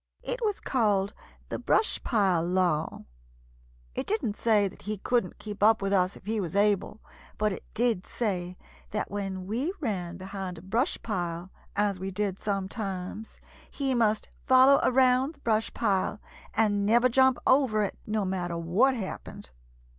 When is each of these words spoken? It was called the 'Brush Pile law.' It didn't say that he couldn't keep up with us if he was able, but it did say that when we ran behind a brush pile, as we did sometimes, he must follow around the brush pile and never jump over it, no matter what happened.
It 0.23 0.39
was 0.43 0.59
called 0.59 1.13
the 1.49 1.59
'Brush 1.59 2.03
Pile 2.03 2.41
law.' 2.43 3.03
It 3.93 4.07
didn't 4.07 4.35
say 4.35 4.67
that 4.67 4.81
he 4.81 4.97
couldn't 4.97 5.37
keep 5.37 5.61
up 5.61 5.79
with 5.79 5.93
us 5.93 6.15
if 6.15 6.25
he 6.25 6.39
was 6.39 6.55
able, 6.55 7.01
but 7.37 7.53
it 7.53 7.63
did 7.75 8.07
say 8.07 8.57
that 8.89 9.11
when 9.11 9.45
we 9.45 9.71
ran 9.79 10.17
behind 10.17 10.57
a 10.57 10.63
brush 10.63 10.97
pile, 11.03 11.51
as 11.75 11.99
we 11.99 12.09
did 12.09 12.39
sometimes, 12.39 13.39
he 13.69 13.93
must 13.93 14.29
follow 14.47 14.79
around 14.81 15.35
the 15.35 15.39
brush 15.41 15.71
pile 15.75 16.19
and 16.55 16.83
never 16.83 17.07
jump 17.07 17.37
over 17.45 17.83
it, 17.83 17.99
no 18.07 18.25
matter 18.25 18.57
what 18.57 18.95
happened. 18.95 19.51